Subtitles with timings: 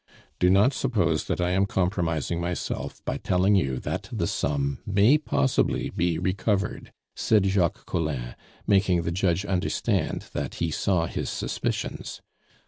[0.39, 5.19] "Do not suppose that I am compromising myself by telling you that the sum may
[5.19, 8.33] possibly be recovered," said Jacques Collin,
[8.65, 12.19] making the judge understand that he saw his suspicions.